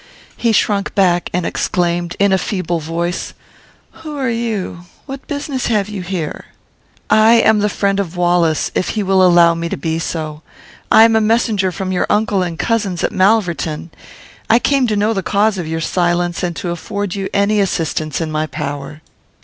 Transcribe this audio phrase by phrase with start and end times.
[0.35, 3.35] He shrunk back, and exclaimed, in a feeble voice,
[4.01, 4.85] "Who are you?
[5.05, 6.45] What business have you here?"
[7.11, 10.41] "I am the friend of Wallace, if he will allow me to be so.
[10.91, 13.91] I am a messenger from your uncle and cousins at Malverton.
[14.49, 18.19] I came to know the cause of your silence, and to afford you any assistance
[18.19, 19.01] in my power."